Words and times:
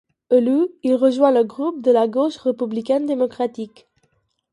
Élu, 0.31 0.65
il 0.81 0.95
rejoint 0.95 1.29
le 1.31 1.43
groupe 1.43 1.83
de 1.83 1.91
la 1.91 2.07
Gauche 2.07 2.37
républicaine 2.37 3.05
démocratique. 3.05 3.87